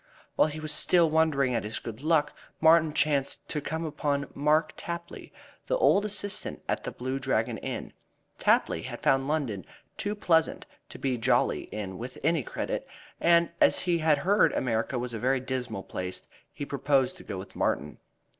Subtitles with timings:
[0.35, 4.73] While he was still wondering at this good luck, Martin chanced to come upon Mark
[4.75, 5.31] Tapley,
[5.67, 7.93] the old assistant at The Blue Dragon Inn.
[8.39, 9.63] Tapley had found London
[9.97, 12.87] too pleasant a place to be jolly in with any credit,
[13.19, 17.37] and, as he had heard America was a very dismal place, he proposed to go
[17.37, 17.99] with Martin.